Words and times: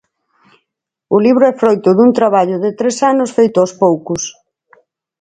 O 1.15 1.17
libro 1.25 1.43
é 1.51 1.53
froito 1.61 1.89
dun 1.97 2.11
traballo 2.19 2.57
de 2.65 2.71
tres 2.79 2.97
anos 3.11 3.33
feito 3.37 3.57
aos 3.59 3.73
poucos. 3.81 4.23